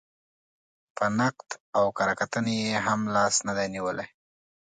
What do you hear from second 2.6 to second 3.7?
یې هم لاس نه دی